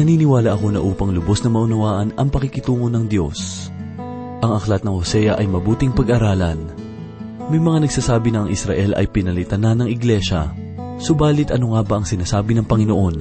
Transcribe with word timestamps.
Naniniwala 0.00 0.56
ako 0.56 0.66
na 0.72 0.80
upang 0.80 1.12
lubos 1.12 1.44
na 1.44 1.52
maunawaan 1.52 2.16
ang 2.16 2.32
pakikitungo 2.32 2.88
ng 2.88 3.04
Diyos. 3.04 3.68
Ang 4.40 4.56
aklat 4.56 4.80
ng 4.80 4.96
Hosea 4.96 5.36
ay 5.36 5.44
mabuting 5.44 5.92
pag-aralan. 5.92 6.56
May 7.52 7.60
mga 7.60 7.84
nagsasabi 7.84 8.32
na 8.32 8.40
ang 8.40 8.48
Israel 8.48 8.96
ay 8.96 9.12
pinalitan 9.12 9.60
na 9.60 9.76
ng 9.76 9.92
iglesia. 9.92 10.56
Subalit 10.96 11.52
ano 11.52 11.76
nga 11.76 11.84
ba 11.84 12.00
ang 12.00 12.08
sinasabi 12.08 12.56
ng 12.56 12.64
Panginoon? 12.64 13.16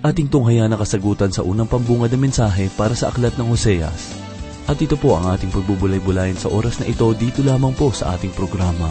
Ating 0.00 0.32
tunghaya 0.32 0.64
na 0.72 0.80
kasagutan 0.80 1.28
sa 1.28 1.44
unang 1.44 1.68
pambungad 1.68 2.08
na 2.08 2.24
mensahe 2.24 2.72
para 2.80 2.96
sa 2.96 3.12
aklat 3.12 3.36
ng 3.36 3.52
Hoseas. 3.52 4.16
At 4.64 4.80
ito 4.80 4.96
po 4.96 5.20
ang 5.20 5.36
ating 5.36 5.52
pagbubulay-bulayan 5.52 6.40
sa 6.40 6.48
oras 6.48 6.80
na 6.80 6.88
ito 6.88 7.12
dito 7.12 7.44
lamang 7.44 7.76
po 7.76 7.92
sa 7.92 8.16
ating 8.16 8.32
programa. 8.32 8.88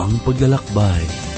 Ang 0.00 0.16
Paglalakbay. 0.24 1.29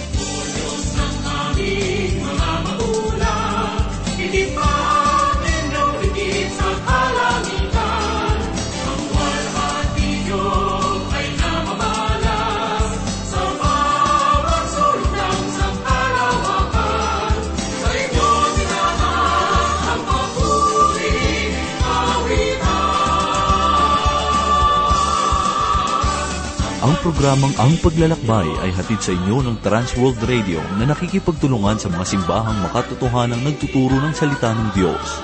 Programang 27.13 27.53
Ang 27.61 27.77
Paglalakbay 27.85 28.49
ay 28.65 28.73
hatid 28.73 28.97
sa 29.05 29.13
inyo 29.13 29.45
ng 29.45 29.61
Transworld 29.61 30.17
Radio 30.25 30.65
na 30.81 30.89
nakikipagtulungan 30.89 31.77
sa 31.77 31.93
mga 31.93 32.09
simbahang 32.09 32.57
makatotohanang 32.65 33.45
nagtuturo 33.45 34.01
ng 34.01 34.17
salita 34.17 34.57
ng 34.57 34.73
Diyos. 34.73 35.21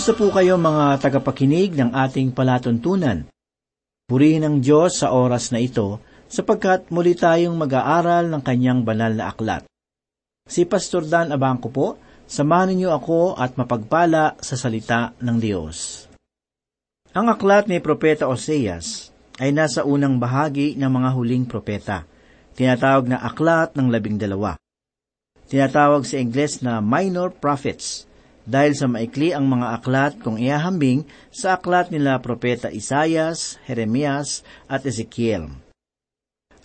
Kumusta 0.05 0.21
po 0.21 0.29
kayo 0.38 0.61
mga 0.61 1.01
tagapakinig 1.01 1.81
ng 1.81 1.89
ating 1.89 2.29
palatuntunan? 2.29 3.25
Purihin 4.05 4.45
ang 4.45 4.61
Diyos 4.61 5.01
sa 5.01 5.09
oras 5.09 5.49
na 5.49 5.57
ito 5.57 5.97
sapagkat 6.29 6.93
muli 6.93 7.17
tayong 7.17 7.57
mag-aaral 7.57 8.29
ng 8.29 8.38
kanyang 8.45 8.85
banal 8.85 9.17
na 9.17 9.33
aklat. 9.33 9.65
Si 10.45 10.61
Pastor 10.69 11.09
Dan 11.09 11.33
Abangco 11.33 11.73
po, 11.73 11.97
samahan 12.29 12.77
niyo 12.77 12.94
ako 12.94 13.33
at 13.33 13.57
mapagpala 13.57 14.38
sa 14.45 14.53
salita 14.53 15.17
ng 15.25 15.41
Diyos. 15.41 16.05
Ang 17.17 17.25
aklat 17.33 17.65
ni 17.65 17.81
Propeta 17.81 18.29
Oseas 18.29 19.09
ay 19.41 19.57
nasa 19.57 19.89
unang 19.89 20.21
bahagi 20.21 20.77
ng 20.77 20.91
mga 21.01 21.09
huling 21.17 21.49
propeta, 21.49 22.05
tinatawag 22.53 23.09
na 23.09 23.25
aklat 23.25 23.73
ng 23.73 23.89
labing 23.89 24.21
dalawa. 24.21 24.53
Tinatawag 25.49 26.05
sa 26.05 26.21
Ingles 26.21 26.61
na 26.61 26.77
minor 26.77 27.33
prophets, 27.33 28.05
dahil 28.45 28.78
sa 28.78 28.85
maikli 28.85 29.33
ang 29.33 29.50
mga 29.50 29.81
aklat 29.81 30.13
kung 30.22 30.38
iahambing 30.38 31.03
sa 31.33 31.57
aklat 31.57 31.89
nila 31.89 32.22
Propeta 32.22 32.69
Isayas, 32.69 33.57
Jeremias 33.66 34.45
at 34.69 34.85
Ezekiel. 34.85 35.50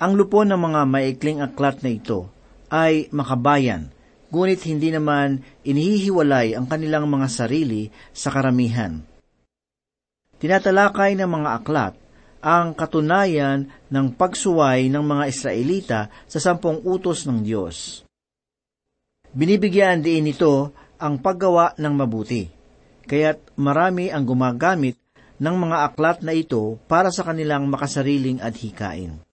Ang 0.00 0.12
lupon 0.16 0.48
ng 0.48 0.60
mga 0.60 0.80
maikling 0.88 1.41
aklat 1.44 1.80
na 1.80 1.91
ito 1.92 2.28
ay 2.72 3.08
makabayan, 3.12 3.92
ngunit 4.32 4.60
hindi 4.68 4.92
naman 4.92 5.44
inihihiwalay 5.64 6.54
ang 6.56 6.68
kanilang 6.68 7.08
mga 7.08 7.28
sarili 7.28 7.88
sa 8.12 8.32
karamihan. 8.32 9.00
Tinatalakay 10.41 11.20
ng 11.20 11.28
mga 11.28 11.50
aklat 11.60 11.94
ang 12.41 12.72
katunayan 12.72 13.68
ng 13.92 14.16
pagsuway 14.16 14.88
ng 14.88 15.04
mga 15.04 15.24
Israelita 15.28 16.00
sa 16.24 16.41
sampung 16.41 16.80
utos 16.80 17.28
ng 17.28 17.44
Diyos. 17.44 18.00
Binibigyan 19.36 20.00
din 20.00 20.32
ito 20.32 20.72
ang 21.00 21.16
paggawa 21.18 21.72
ng 21.80 21.94
mabuti. 21.96 22.47
Kaya't 23.08 23.56
marami 23.56 24.12
ang 24.12 24.28
gumagamit 24.28 25.00
ng 25.41 25.56
mga 25.56 25.76
aklat 25.88 26.20
na 26.20 26.36
ito 26.36 26.76
para 26.84 27.08
sa 27.08 27.24
kanilang 27.24 27.64
makasariling 27.66 28.44
adhikain. 28.44 29.24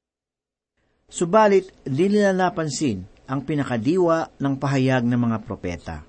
Subalit, 1.12 1.70
di 1.84 2.08
nila 2.08 2.32
napansin 2.32 3.04
ang 3.28 3.44
pinakadiwa 3.44 4.40
ng 4.40 4.56
pahayag 4.56 5.04
ng 5.04 5.20
mga 5.20 5.38
propeta. 5.44 6.08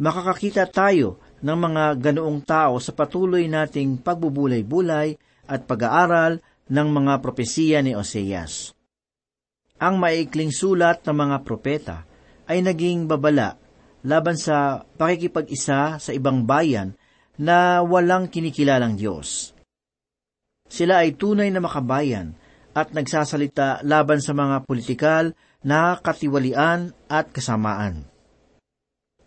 Makakakita 0.00 0.64
tayo 0.72 1.20
ng 1.44 1.58
mga 1.60 1.84
ganoong 2.00 2.40
tao 2.40 2.80
sa 2.80 2.96
patuloy 2.96 3.44
nating 3.52 4.00
pagbubulay-bulay 4.00 5.12
at 5.44 5.60
pag-aaral 5.68 6.40
ng 6.72 6.88
mga 6.88 7.20
propesiya 7.20 7.84
ni 7.84 7.92
Oseas. 7.92 8.72
Ang 9.76 10.00
maikling 10.00 10.52
sulat 10.52 11.04
ng 11.04 11.16
mga 11.16 11.36
propeta 11.44 11.96
ay 12.48 12.64
naging 12.64 13.04
babala 13.04 13.59
laban 14.06 14.36
sa 14.36 14.86
pakikipag-isa 14.96 16.00
sa 16.00 16.10
ibang 16.14 16.44
bayan 16.48 16.96
na 17.40 17.80
walang 17.80 18.28
kinikilalang 18.28 18.96
Diyos. 19.00 19.56
Sila 20.70 21.02
ay 21.02 21.16
tunay 21.18 21.50
na 21.50 21.58
makabayan 21.58 22.36
at 22.76 22.94
nagsasalita 22.94 23.82
laban 23.82 24.22
sa 24.22 24.30
mga 24.36 24.62
politikal 24.64 25.34
na 25.66 25.98
katiwalian 25.98 26.94
at 27.10 27.34
kasamaan. 27.34 28.06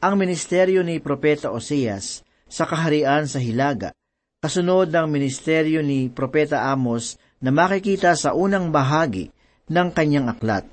Ang 0.03 0.15
ministeryo 0.19 0.83
ni 0.83 0.99
Propeta 0.99 1.51
Oseas 1.51 2.23
sa 2.47 2.67
kaharian 2.67 3.27
sa 3.27 3.39
Hilaga, 3.39 3.95
kasunod 4.43 4.91
ng 4.91 5.07
ministeryo 5.07 5.79
ni 5.79 6.11
Propeta 6.11 6.67
Amos 6.71 7.15
na 7.39 7.51
makikita 7.51 8.15
sa 8.15 8.35
unang 8.35 8.71
bahagi 8.71 9.31
ng 9.67 9.87
kanyang 9.91 10.31
aklat. 10.31 10.67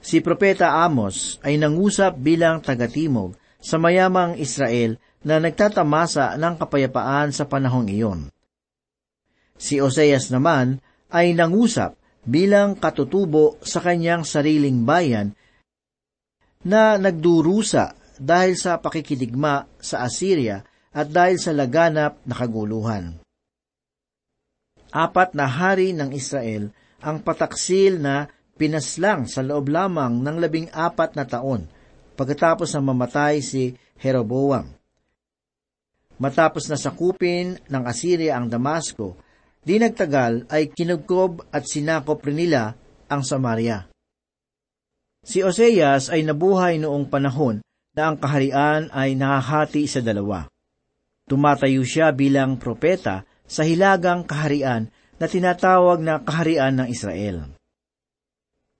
Si 0.00 0.22
Propeta 0.22 0.84
Amos 0.84 1.42
ay 1.42 1.58
nangusap 1.58 2.16
bilang 2.20 2.62
tagatimog 2.62 3.34
sa 3.58 3.80
mayamang 3.80 4.38
Israel 4.38 5.00
na 5.26 5.42
nagtatamasa 5.42 6.38
ng 6.38 6.54
kapayapaan 6.54 7.34
sa 7.34 7.50
panahong 7.50 7.90
iyon. 7.90 8.20
Si 9.58 9.82
Oseas 9.82 10.30
naman 10.30 10.78
ay 11.10 11.34
nangusap 11.34 11.98
bilang 12.22 12.78
katutubo 12.78 13.58
sa 13.62 13.82
kanyang 13.82 14.22
sariling 14.22 14.86
bayan 14.86 15.34
na 16.66 16.98
nagdurusa 16.98 17.94
dahil 18.18 18.58
sa 18.58 18.78
pakikidigma 18.82 19.66
sa 19.78 20.06
Assyria 20.06 20.66
at 20.90 21.06
dahil 21.10 21.38
sa 21.38 21.52
laganap 21.54 22.18
na 22.26 22.34
kaguluhan. 22.34 23.04
Apat 24.90 25.36
na 25.36 25.46
hari 25.46 25.92
ng 25.92 26.10
Israel 26.14 26.72
ang 27.04 27.20
pataksil 27.20 28.00
na 28.00 28.26
pinaslang 28.56 29.28
sa 29.28 29.44
loob 29.44 29.68
lamang 29.68 30.24
ng 30.24 30.36
labing 30.40 30.68
apat 30.72 31.14
na 31.14 31.28
taon 31.28 31.68
pagkatapos 32.16 32.72
na 32.72 32.80
mamatay 32.80 33.44
si 33.44 33.76
Jeroboam. 34.00 34.72
Matapos 36.16 36.72
na 36.72 36.80
sakupin 36.80 37.60
ng 37.68 37.84
Assyria 37.84 38.40
ang 38.40 38.48
Damasco, 38.48 39.20
di 39.60 39.76
nagtagal 39.76 40.48
ay 40.48 40.72
kinugkob 40.72 41.52
at 41.52 41.68
sinakop 41.68 42.24
rin 42.24 42.40
nila 42.40 42.72
ang 43.12 43.20
Samaria. 43.20 43.84
Si 45.20 45.44
Oseas 45.44 46.08
ay 46.08 46.24
nabuhay 46.24 46.80
noong 46.80 47.12
panahon 47.12 47.60
na 47.92 48.02
ang 48.08 48.16
kaharian 48.16 48.88
ay 48.94 49.12
nakahati 49.18 49.84
sa 49.84 50.00
dalawa. 50.00 50.48
Tumatayo 51.26 51.82
siya 51.82 52.14
bilang 52.14 52.56
propeta 52.56 53.26
sa 53.44 53.66
hilagang 53.66 54.22
kaharian 54.22 54.88
na 55.18 55.26
tinatawag 55.26 55.98
na 55.98 56.22
kaharian 56.22 56.78
ng 56.78 56.88
Israel. 56.88 57.55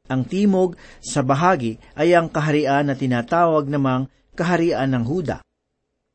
Ang 0.06 0.22
timog 0.26 0.78
sa 1.02 1.26
bahagi 1.26 1.82
ay 1.98 2.14
ang 2.14 2.30
kaharian 2.30 2.86
na 2.86 2.94
tinatawag 2.94 3.66
namang 3.66 4.06
kaharian 4.38 4.92
ng 4.94 5.04
Huda. 5.06 5.42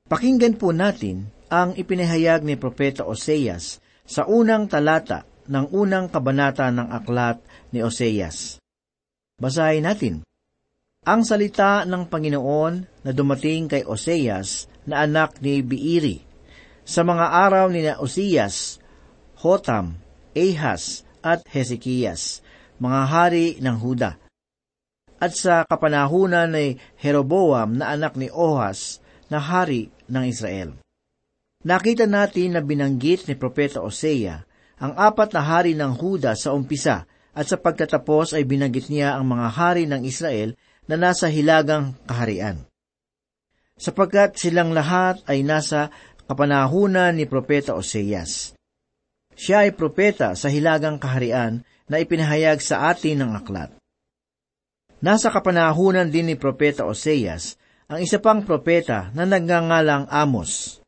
Pakinggan 0.08 0.56
po 0.56 0.72
natin 0.72 1.28
ang 1.52 1.76
ipinahayag 1.76 2.48
ni 2.48 2.56
Propeta 2.56 3.04
Oseas 3.04 3.84
sa 4.08 4.24
unang 4.28 4.72
talata 4.72 5.28
ng 5.48 5.72
unang 5.76 6.08
kabanata 6.08 6.72
ng 6.72 6.88
aklat 6.92 7.44
ni 7.76 7.84
Oseas. 7.84 8.60
Basahin 9.36 9.84
natin. 9.84 10.24
Ang 11.02 11.26
salita 11.26 11.82
ng 11.84 12.08
Panginoon 12.08 13.04
na 13.04 13.12
dumating 13.12 13.66
kay 13.66 13.84
Oseas 13.84 14.70
na 14.86 15.02
anak 15.04 15.42
ni 15.42 15.66
Biiri. 15.66 16.22
Sa 16.86 17.02
mga 17.02 17.26
araw 17.50 17.74
ni 17.74 17.82
na 17.82 17.98
Osias, 17.98 18.78
Hotam, 19.42 19.98
Ahaz 20.38 21.02
at 21.26 21.42
Hezekias, 21.50 22.46
mga 22.81 23.01
hari 23.06 23.45
ng 23.62 23.78
Huda. 23.78 24.18
At 25.22 25.38
sa 25.38 25.62
kapanahunan 25.69 26.50
ni 26.50 26.81
Jeroboam 26.98 27.78
na 27.78 27.94
anak 27.94 28.18
ni 28.18 28.33
Ohas 28.33 28.98
na 29.30 29.38
hari 29.38 29.94
ng 30.10 30.25
Israel. 30.25 30.81
Nakita 31.62 32.10
natin 32.10 32.57
na 32.57 32.62
binanggit 32.66 33.30
ni 33.30 33.38
Propeta 33.38 33.86
Osea 33.86 34.42
ang 34.81 34.98
apat 34.98 35.30
na 35.38 35.45
hari 35.45 35.78
ng 35.78 35.94
Huda 35.94 36.33
sa 36.33 36.57
umpisa 36.57 37.06
at 37.38 37.45
sa 37.45 37.62
pagtatapos 37.62 38.33
ay 38.33 38.50
binanggit 38.50 38.89
niya 38.89 39.13
ang 39.13 39.30
mga 39.30 39.48
hari 39.54 39.86
ng 39.86 40.01
Israel 40.01 40.57
na 40.89 40.98
nasa 40.98 41.30
hilagang 41.30 41.94
kaharian 42.10 42.66
sapagkat 43.81 44.38
silang 44.38 44.78
lahat 44.78 45.18
ay 45.25 45.42
nasa 45.42 45.89
kapanahunan 46.30 47.18
ni 47.18 47.25
Propeta 47.25 47.74
Oseas. 47.74 48.54
Siya 49.33 49.66
ay 49.66 49.74
propeta 49.74 50.38
sa 50.38 50.54
hilagang 50.54 51.01
kaharian 51.01 51.66
na 51.92 52.00
ipinahayag 52.00 52.64
sa 52.64 52.88
atin 52.88 53.20
ng 53.20 53.32
aklat. 53.36 53.76
Nasa 55.04 55.28
kapanahunan 55.28 56.08
din 56.08 56.32
ni 56.32 56.36
Propeta 56.40 56.88
Oseas 56.88 57.60
ang 57.92 58.00
isa 58.00 58.24
pang 58.24 58.40
propeta 58.40 59.12
na 59.12 59.28
nagngangalang 59.28 60.08
Amos. 60.08 60.80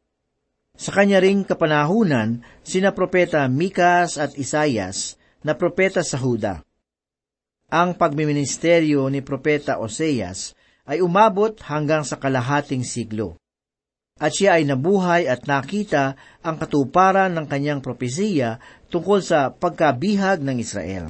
Sa 0.79 0.95
kanya 0.95 1.19
ring 1.19 1.43
kapanahunan, 1.43 2.39
sina 2.63 2.95
propeta 2.95 3.43
Mikas 3.51 4.15
at 4.15 4.39
Isayas 4.39 5.19
na 5.43 5.51
propeta 5.51 5.99
sa 5.99 6.15
Huda. 6.15 6.63
Ang 7.67 7.99
pagmiministeryo 7.99 9.11
ni 9.11 9.19
Propeta 9.19 9.83
Oseas 9.83 10.55
ay 10.87 11.03
umabot 11.03 11.51
hanggang 11.67 12.07
sa 12.07 12.15
kalahating 12.15 12.87
siglo. 12.87 13.35
At 14.21 14.37
siya 14.37 14.61
ay 14.61 14.69
nabuhay 14.69 15.25
at 15.25 15.49
nakita 15.49 16.13
ang 16.45 16.55
katuparan 16.61 17.33
ng 17.33 17.45
kanyang 17.49 17.81
propesiya 17.81 18.61
tungkol 18.93 19.25
sa 19.25 19.49
pagkabihag 19.49 20.41
ng 20.45 20.57
Israel. 20.61 21.09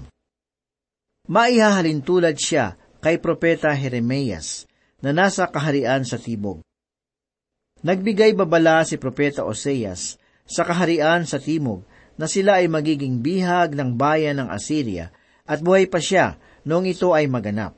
Maihahalin 1.27 2.03
tulad 2.03 2.35
siya 2.39 2.79
kay 3.03 3.19
Propeta 3.19 3.75
Jeremias 3.75 4.67
na 5.03 5.11
nasa 5.11 5.47
kaharian 5.51 6.07
sa 6.07 6.15
Tibog. 6.15 6.63
Nagbigay 7.83 8.31
babala 8.31 8.87
si 8.87 8.95
Propeta 8.95 9.43
Oseas 9.43 10.15
sa 10.47 10.63
kaharian 10.63 11.27
sa 11.27 11.35
Timog 11.35 11.83
na 12.15 12.31
sila 12.31 12.63
ay 12.63 12.71
magiging 12.71 13.19
bihag 13.19 13.75
ng 13.75 13.99
bayan 13.99 14.39
ng 14.39 14.47
Assyria 14.47 15.11
at 15.43 15.59
buhay 15.59 15.91
pa 15.91 15.99
siya 15.99 16.39
noong 16.63 16.87
ito 16.87 17.11
ay 17.11 17.27
maganap. 17.27 17.75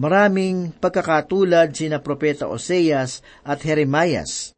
Maraming 0.00 0.72
pagkakatulad 0.80 1.76
sina 1.76 2.00
Propeta 2.00 2.48
Oseas 2.48 3.20
at 3.44 3.60
Jeremias. 3.60 4.56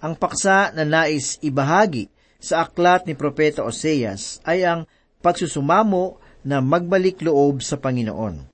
Ang 0.00 0.16
paksa 0.16 0.72
na 0.72 0.88
nais 0.88 1.36
ibahagi 1.44 2.08
sa 2.40 2.64
aklat 2.64 3.04
ni 3.04 3.12
Propeta 3.12 3.68
Oseas 3.68 4.40
ay 4.48 4.64
ang 4.64 4.88
pagsusumamo 5.20 6.16
na 6.46 6.64
magbalik 6.64 7.20
loob 7.20 7.60
sa 7.60 7.76
Panginoon. 7.76 8.48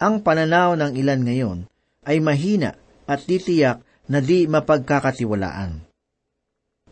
Ang 0.00 0.14
pananaw 0.24 0.80
ng 0.80 0.96
ilan 0.96 1.20
ngayon 1.26 1.58
ay 2.08 2.22
mahina 2.22 2.72
at 3.04 3.28
titiyak 3.28 3.84
na 4.08 4.24
di 4.24 4.48
mapagkakatiwalaan. 4.48 5.84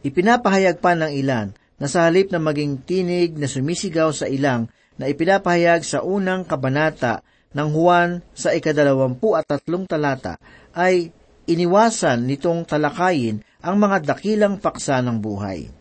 Ipinapahayag 0.04 0.82
pa 0.84 0.92
ng 0.92 1.08
ilan 1.08 1.56
na 1.80 1.86
sa 1.88 2.04
halip 2.04 2.28
na 2.34 2.42
maging 2.42 2.84
tinig 2.84 3.38
na 3.38 3.48
sumisigaw 3.48 4.12
sa 4.12 4.28
ilang 4.28 4.68
na 5.00 5.08
ipinapahayag 5.08 5.86
sa 5.86 6.04
unang 6.04 6.44
kabanata 6.44 7.24
ng 7.56 7.68
Juan 7.72 8.20
sa 8.36 8.52
ikadalawampu 8.52 9.32
at 9.32 9.48
tatlong 9.48 9.88
talata 9.88 10.36
ay 10.76 11.08
iniwasan 11.48 12.28
nitong 12.28 12.68
talakayin 12.68 13.40
ang 13.64 13.80
mga 13.80 14.12
dakilang 14.12 14.60
paksa 14.60 15.00
ng 15.00 15.16
buhay. 15.16 15.72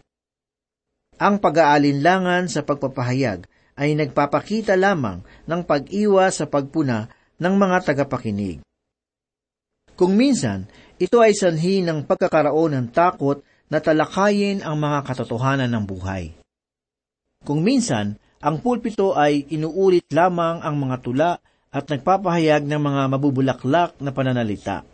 Ang 1.20 1.44
pag-aalinlangan 1.44 2.48
sa 2.48 2.64
pagpapahayag 2.64 3.44
ay 3.76 3.92
nagpapakita 4.00 4.80
lamang 4.80 5.20
ng 5.44 5.62
pag-iwas 5.68 6.40
sa 6.40 6.48
pagpuna 6.48 7.12
ng 7.36 7.54
mga 7.60 7.78
tagapakinig. 7.92 8.64
Kung 10.00 10.16
minsan, 10.16 10.68
ito 10.96 11.20
ay 11.20 11.36
sanhi 11.36 11.84
ng 11.84 12.08
pagkakaroon 12.08 12.72
ng 12.76 12.88
takot 12.96 13.44
na 13.68 13.84
talakayin 13.84 14.64
ang 14.64 14.80
mga 14.80 15.04
katotohanan 15.08 15.72
ng 15.72 15.84
buhay. 15.84 16.36
Kung 17.44 17.64
minsan, 17.64 18.16
ang 18.40 18.60
pulpito 18.64 19.16
ay 19.16 19.48
inuulit 19.52 20.08
lamang 20.12 20.64
ang 20.64 20.76
mga 20.80 20.98
tula 21.04 21.32
at 21.76 21.92
nagpapahayag 21.92 22.64
ng 22.64 22.80
mga 22.80 23.02
mabubulaklak 23.12 24.00
na 24.00 24.16
pananalita. 24.16 24.88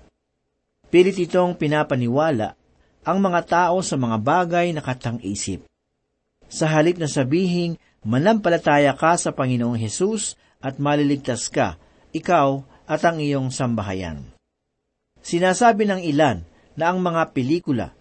Pilit 0.89 1.13
itong 1.21 1.53
pinapaniwala 1.53 2.57
ang 3.05 3.17
mga 3.21 3.41
tao 3.45 3.85
sa 3.85 4.01
mga 4.01 4.17
bagay 4.17 4.73
na 4.73 4.81
katang-isip. 4.81 5.61
Sa 6.50 6.65
halip 6.65 6.97
na 6.97 7.05
sabihing 7.05 7.77
manampalataya 8.01 8.97
ka 8.97 9.13
sa 9.13 9.29
Panginoong 9.29 9.77
Hesus 9.77 10.41
at 10.57 10.81
maliligtas 10.81 11.53
ka, 11.53 11.77
ikaw 12.17 12.65
at 12.89 13.01
ang 13.05 13.21
iyong 13.21 13.53
sambahayan. 13.53 14.25
Sinasabi 15.21 15.85
ng 15.85 16.01
ilan 16.01 16.41
na 16.73 16.89
ang 16.89 16.97
mga 16.97 17.29
pelikula, 17.29 17.93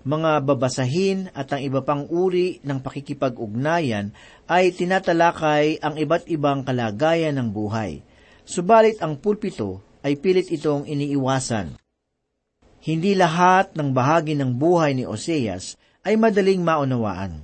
mga 0.00 0.40
babasahin 0.42 1.28
at 1.36 1.52
ang 1.52 1.60
iba 1.60 1.84
pang 1.84 2.08
uri 2.08 2.60
ng 2.64 2.80
pakikipag-ugnayan 2.80 4.16
ay 4.48 4.72
tinatalakay 4.72 5.76
ang 5.84 6.00
iba't 6.00 6.24
ibang 6.32 6.64
kalagayan 6.64 7.36
ng 7.36 7.52
buhay– 7.52 8.00
Subalit 8.44 9.00
ang 9.00 9.16
pulpito 9.16 9.80
ay 10.04 10.20
pilit 10.20 10.52
itong 10.52 10.84
iniiwasan. 10.84 11.80
Hindi 12.84 13.16
lahat 13.16 13.72
ng 13.72 13.96
bahagi 13.96 14.36
ng 14.36 14.52
buhay 14.60 14.92
ni 14.92 15.08
Oseas 15.08 15.80
ay 16.04 16.20
madaling 16.20 16.60
maunawaan. 16.60 17.40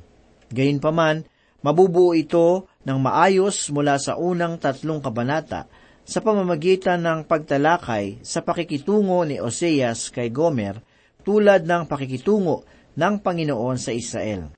Gayunpaman, 0.53 1.25
mabubuo 1.65 2.13
ito 2.13 2.69
ng 2.85 2.99
maayos 3.01 3.73
mula 3.73 3.97
sa 3.97 4.21
unang 4.21 4.61
tatlong 4.61 5.01
kabanata 5.01 5.65
sa 6.05 6.21
pamamagitan 6.21 7.01
ng 7.01 7.25
pagtalakay 7.25 8.21
sa 8.21 8.45
pakikitungo 8.45 9.25
ni 9.25 9.41
Oseas 9.41 10.13
kay 10.13 10.29
Gomer 10.29 10.77
tulad 11.25 11.65
ng 11.65 11.89
pakikitungo 11.89 12.69
ng 12.93 13.15
Panginoon 13.25 13.77
sa 13.81 13.97
Israel. 13.97 14.53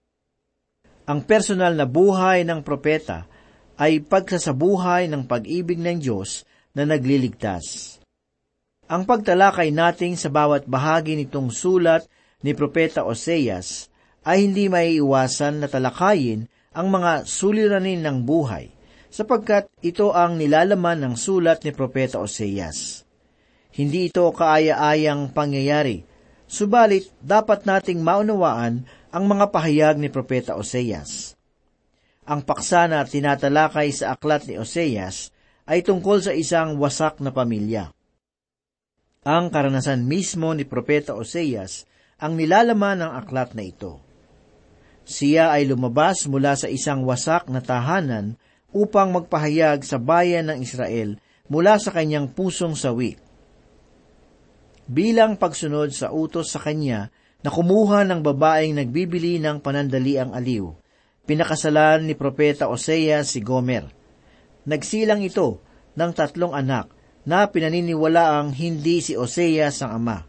Ang 1.07 1.23
personal 1.23 1.79
na 1.79 1.87
buhay 1.87 2.43
ng 2.43 2.63
propeta 2.67 3.31
ay 3.83 3.99
pagsasabuhay 3.99 5.11
ng 5.11 5.27
pag-ibig 5.27 5.83
ng 5.83 5.99
Diyos 5.99 6.47
na 6.71 6.87
nagliligtas. 6.87 7.99
Ang 8.87 9.03
pagtalakay 9.03 9.75
nating 9.75 10.15
sa 10.15 10.31
bawat 10.31 10.71
bahagi 10.71 11.19
nitong 11.19 11.51
sulat 11.51 12.07
ni 12.47 12.55
Propeta 12.55 13.03
Oseas 13.03 13.91
ay 14.23 14.47
hindi 14.47 14.71
maiiwasan 14.71 15.59
na 15.59 15.67
talakayin 15.67 16.47
ang 16.71 16.95
mga 16.95 17.27
suliranin 17.27 18.07
ng 18.07 18.23
buhay, 18.23 18.71
sapagkat 19.11 19.67
ito 19.83 20.15
ang 20.15 20.39
nilalaman 20.39 21.03
ng 21.03 21.15
sulat 21.19 21.67
ni 21.67 21.75
Propeta 21.75 22.23
Oseas. 22.23 23.03
Hindi 23.75 24.15
ito 24.15 24.31
kaaya-ayang 24.31 25.35
pangyayari, 25.35 26.07
subalit 26.47 27.11
dapat 27.19 27.67
nating 27.67 27.99
maunawaan 27.99 28.87
ang 29.11 29.25
mga 29.27 29.51
pahayag 29.51 29.97
ni 29.99 30.07
Propeta 30.07 30.55
Oseas. 30.55 31.35
Ang 32.23 32.47
paksa 32.47 32.87
na 32.87 33.03
tinatalakay 33.03 33.91
sa 33.91 34.15
aklat 34.15 34.47
ni 34.47 34.55
Oseas 34.55 35.35
ay 35.67 35.83
tungkol 35.83 36.23
sa 36.23 36.31
isang 36.31 36.79
wasak 36.79 37.19
na 37.19 37.35
pamilya. 37.35 37.91
Ang 39.27 39.51
karanasan 39.51 40.07
mismo 40.07 40.51
ni 40.55 40.63
Propeta 40.63 41.15
Oseas 41.19 41.87
ang 42.23 42.39
nilalaman 42.39 43.03
ng 43.03 43.13
aklat 43.19 43.55
na 43.59 43.67
ito. 43.67 43.99
Siya 45.03 45.51
ay 45.51 45.67
lumabas 45.67 46.31
mula 46.31 46.55
sa 46.55 46.71
isang 46.71 47.03
wasak 47.03 47.51
na 47.51 47.59
tahanan 47.59 48.39
upang 48.71 49.11
magpahayag 49.11 49.83
sa 49.83 49.99
bayan 49.99 50.47
ng 50.51 50.63
Israel 50.63 51.19
mula 51.51 51.83
sa 51.83 51.91
kanyang 51.91 52.31
pusong 52.31 52.79
sawi. 52.79 53.19
Bilang 54.87 55.39
pagsunod 55.39 55.91
sa 55.91 56.15
utos 56.15 56.55
sa 56.55 56.63
kanya 56.63 57.11
na 57.43 57.51
kumuha 57.51 58.07
ng 58.07 58.23
babaeng 58.23 58.79
nagbibili 58.79 59.43
ng 59.43 59.59
panandaliang 59.59 60.31
aliw, 60.31 60.82
pinakasalan 61.29 62.07
ni 62.07 62.15
Propeta 62.19 62.67
Osea 62.71 63.27
si 63.27 63.43
Gomer. 63.43 63.87
Nagsilang 64.69 65.23
ito 65.23 65.63
ng 65.99 66.11
tatlong 66.15 66.55
anak 66.55 66.91
na 67.27 67.47
pinaniniwalaang 67.47 68.55
hindi 68.55 69.03
si 69.03 69.19
Oseas 69.19 69.83
ang 69.83 70.03
ama. 70.03 70.27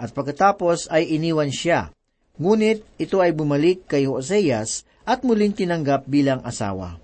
At 0.00 0.10
pagkatapos 0.12 0.90
ay 0.90 1.16
iniwan 1.16 1.52
siya 1.52 1.94
Ngunit 2.34 2.82
ito 2.98 3.22
ay 3.22 3.30
bumalik 3.30 3.86
kay 3.86 4.10
Hoseas 4.10 4.82
at 5.06 5.22
muling 5.22 5.54
tinanggap 5.54 6.10
bilang 6.10 6.42
asawa. 6.42 6.98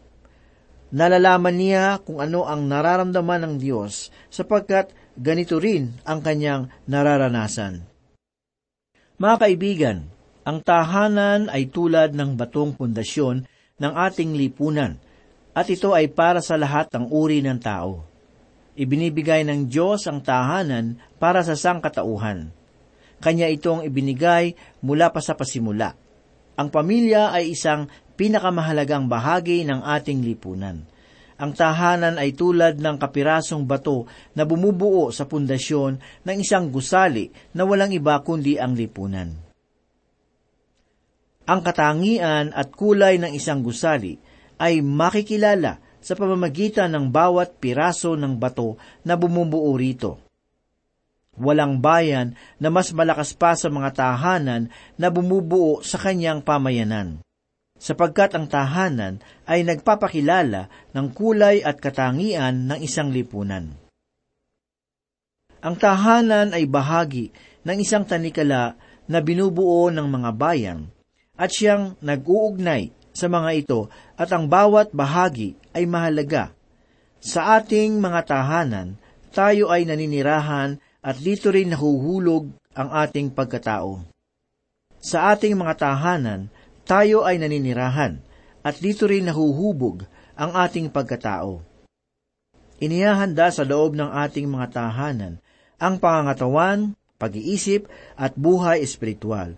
Nalalaman 0.91 1.55
niya 1.55 2.03
kung 2.03 2.19
ano 2.19 2.51
ang 2.51 2.67
nararamdaman 2.67 3.47
ng 3.47 3.55
Diyos 3.63 4.11
sapagkat 4.27 4.91
ganito 5.15 5.63
rin 5.63 5.95
ang 6.03 6.19
kanyang 6.19 6.75
nararanasan. 6.91 7.87
Mga 9.23 9.37
kaibigan, 9.39 9.97
ang 10.51 10.67
tahanan 10.67 11.47
ay 11.47 11.71
tulad 11.71 12.11
ng 12.11 12.35
batong 12.35 12.75
pundasyon 12.75 13.47
ng 13.79 13.93
ating 13.95 14.35
lipunan 14.35 14.99
at 15.55 15.71
ito 15.71 15.95
ay 15.95 16.11
para 16.11 16.43
sa 16.43 16.59
lahat 16.59 16.91
ng 16.91 17.07
uri 17.07 17.39
ng 17.39 17.55
tao. 17.63 18.03
Ibinibigay 18.75 19.47
ng 19.47 19.71
Diyos 19.71 20.11
ang 20.11 20.19
tahanan 20.19 20.99
para 21.23 21.47
sa 21.47 21.55
sangkatauhan. 21.55 22.51
Kanya 23.23 23.47
itong 23.47 23.87
ibinigay 23.87 24.59
mula 24.83 25.15
pa 25.15 25.23
sa 25.23 25.39
pasimula. 25.39 25.95
Ang 26.59 26.67
pamilya 26.67 27.31
ay 27.31 27.55
isang 27.55 27.87
pinakamahalagang 28.19 29.07
bahagi 29.07 29.63
ng 29.63 29.87
ating 29.87 30.19
lipunan. 30.27 30.83
Ang 31.39 31.55
tahanan 31.55 32.19
ay 32.19 32.35
tulad 32.35 32.75
ng 32.83 32.99
kapirasong 32.99 33.71
bato 33.71 34.11
na 34.35 34.43
bumubuo 34.43 35.15
sa 35.15 35.31
pundasyon 35.31 36.27
ng 36.27 36.37
isang 36.43 36.75
gusali 36.75 37.31
na 37.55 37.63
walang 37.63 37.95
iba 37.95 38.19
kundi 38.27 38.59
ang 38.59 38.75
lipunan. 38.75 39.50
Ang 41.51 41.67
katangian 41.67 42.55
at 42.55 42.71
kulay 42.71 43.19
ng 43.19 43.35
isang 43.35 43.67
gusali 43.67 44.15
ay 44.63 44.87
makikilala 44.87 45.83
sa 45.99 46.15
pamamagitan 46.15 46.95
ng 46.95 47.11
bawat 47.11 47.59
piraso 47.59 48.15
ng 48.15 48.39
bato 48.39 48.79
na 49.03 49.19
bumubuo 49.19 49.75
rito. 49.75 50.23
Walang 51.35 51.83
bayan 51.83 52.39
na 52.63 52.71
mas 52.71 52.95
malakas 52.95 53.35
pa 53.35 53.59
sa 53.59 53.67
mga 53.67 53.91
tahanan 53.99 54.71
na 54.95 55.11
bumubuo 55.11 55.83
sa 55.83 55.99
kanyang 55.99 56.39
pamayanan. 56.39 57.19
Sapagkat 57.83 58.39
ang 58.39 58.47
tahanan 58.47 59.19
ay 59.51 59.67
nagpapakilala 59.67 60.71
ng 60.95 61.07
kulay 61.11 61.67
at 61.67 61.83
katangian 61.83 62.71
ng 62.71 62.79
isang 62.79 63.11
lipunan. 63.11 63.75
Ang 65.67 65.75
tahanan 65.75 66.55
ay 66.55 66.71
bahagi 66.71 67.35
ng 67.67 67.77
isang 67.83 68.07
tanikala 68.07 68.79
na 69.11 69.19
binubuo 69.19 69.91
ng 69.91 70.07
mga 70.07 70.31
bayan 70.39 71.00
at 71.41 71.49
siyang 71.49 71.97
nag-uugnay 72.05 72.93
sa 73.17 73.33
mga 73.33 73.51
ito 73.57 73.81
at 74.21 74.29
ang 74.29 74.45
bawat 74.45 74.93
bahagi 74.93 75.57
ay 75.73 75.89
mahalaga. 75.89 76.53
Sa 77.25 77.57
ating 77.57 77.97
mga 77.97 78.29
tahanan, 78.29 79.01
tayo 79.33 79.73
ay 79.73 79.89
naninirahan 79.89 80.77
at 81.01 81.17
dito 81.17 81.49
rin 81.49 81.73
nahuhulog 81.73 82.53
ang 82.77 82.89
ating 82.93 83.33
pagkatao. 83.33 84.05
Sa 85.01 85.33
ating 85.33 85.57
mga 85.57 85.81
tahanan, 85.81 86.53
tayo 86.85 87.25
ay 87.25 87.41
naninirahan, 87.41 88.21
at 88.61 88.77
dito 88.77 89.09
rin 89.09 89.25
nahuhubog 89.25 90.05
ang 90.37 90.53
ating 90.53 90.93
pagkatao. 90.93 91.65
Inihahanda 92.81 93.49
sa 93.49 93.65
loob 93.65 93.97
ng 93.97 94.13
ating 94.13 94.45
mga 94.45 94.77
tahanan 94.77 95.41
ang 95.81 95.97
pangangatawan, 95.97 96.93
pag-iisip 97.17 97.89
at 98.21 98.37
buhay 98.37 98.85
espiritual. 98.85 99.57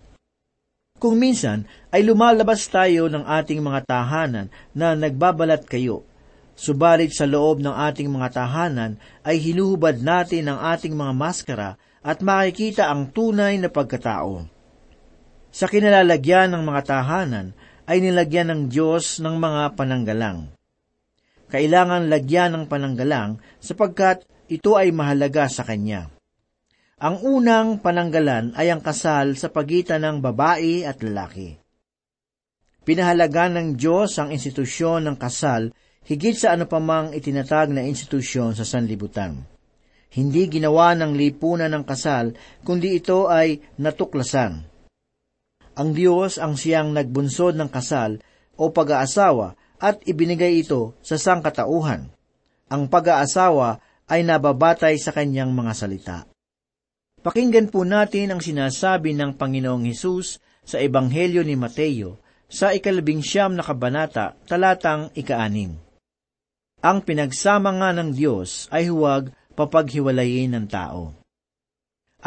Kung 1.03 1.19
minsan 1.19 1.67
ay 1.91 2.07
lumalabas 2.07 2.63
tayo 2.71 3.11
ng 3.11 3.27
ating 3.27 3.59
mga 3.59 3.83
tahanan 3.83 4.47
na 4.71 4.95
nagbabalat 4.95 5.67
kayo 5.67 6.07
Subalit 6.53 7.17
sa 7.17 7.25
loob 7.25 7.65
ng 7.65 7.73
ating 7.73 8.13
mga 8.13 8.45
tahanan 8.45 9.01
ay 9.25 9.41
hinuhubad 9.41 9.97
natin 10.05 10.53
ang 10.53 10.61
ating 10.61 10.93
mga 10.93 11.13
maskara 11.17 11.69
at 12.05 12.21
makikita 12.21 12.93
ang 12.93 13.09
tunay 13.09 13.57
na 13.57 13.73
pagkatao. 13.73 14.45
Sa 15.49 15.65
kinalalagyan 15.65 16.53
ng 16.53 16.61
mga 16.61 16.81
tahanan 16.85 17.57
ay 17.89 18.05
nilagyan 18.05 18.53
ng 18.53 18.61
Diyos 18.69 19.17
ng 19.17 19.33
mga 19.37 19.73
pananggalang. 19.73 20.53
Kailangan 21.49 22.09
lagyan 22.09 22.53
ng 22.53 22.65
pananggalang 22.69 23.41
sapagkat 23.57 24.25
ito 24.49 24.77
ay 24.77 24.93
mahalaga 24.93 25.49
sa 25.49 25.65
Kanya. 25.65 26.12
Ang 27.01 27.25
unang 27.25 27.81
pananggalan 27.81 28.53
ay 28.53 28.69
ang 28.69 28.77
kasal 28.77 29.33
sa 29.33 29.49
pagitan 29.49 30.05
ng 30.05 30.17
babae 30.21 30.85
at 30.85 31.01
lalaki. 31.01 31.57
Pinahalaga 32.85 33.49
ng 33.49 33.73
Diyos 33.73 34.19
ang 34.21 34.29
institusyon 34.29 35.07
ng 35.09 35.17
kasal 35.17 35.73
higit 36.03 36.35
sa 36.35 36.53
ano 36.53 36.69
pamang 36.69 37.15
itinatag 37.15 37.71
na 37.71 37.81
institusyon 37.81 38.53
sa 38.53 38.67
sanlibutan. 38.67 39.41
Hindi 40.13 40.45
ginawa 40.45 40.93
ng 40.93 41.17
lipunan 41.17 41.73
ng 41.73 41.85
kasal, 41.89 42.37
kundi 42.61 43.01
ito 43.01 43.25
ay 43.31 43.57
natuklasan. 43.81 44.61
Ang 45.73 45.89
Diyos 45.97 46.37
ang 46.37 46.53
siyang 46.53 46.93
nagbunsod 46.93 47.57
ng 47.57 47.71
kasal 47.73 48.21
o 48.53 48.69
pag-aasawa 48.69 49.57
at 49.81 50.05
ibinigay 50.05 50.61
ito 50.61 50.93
sa 51.01 51.17
sangkatauhan. 51.17 52.13
Ang 52.69 52.83
pag-aasawa 52.93 53.81
ay 54.05 54.21
nababatay 54.21 55.01
sa 55.01 55.09
kanyang 55.09 55.49
mga 55.49 55.73
salita. 55.73 56.17
Pakinggan 57.23 57.71
po 57.71 57.87
natin 57.87 58.35
ang 58.35 58.43
sinasabi 58.43 59.15
ng 59.15 59.39
Panginoong 59.39 59.87
Hesus 59.87 60.43
sa 60.59 60.75
Ebanghelyo 60.83 61.39
ni 61.47 61.55
Mateo 61.55 62.19
sa 62.51 62.75
ikalabing 62.75 63.23
siyam 63.23 63.55
na 63.55 63.63
kabanata, 63.63 64.35
talatang 64.43 65.07
ikaanim. 65.15 65.71
Ang 66.83 66.97
pinagsama 66.99 67.79
nga 67.79 67.95
ng 67.95 68.11
Diyos 68.11 68.67
ay 68.75 68.91
huwag 68.91 69.31
papaghiwalayin 69.55 70.51
ng 70.51 70.67
tao. 70.67 71.15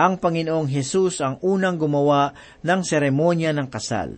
Ang 0.00 0.16
Panginoong 0.16 0.72
Hesus 0.72 1.20
ang 1.20 1.44
unang 1.44 1.76
gumawa 1.76 2.32
ng 2.64 2.80
seremonya 2.80 3.52
ng 3.52 3.68
kasal. 3.68 4.16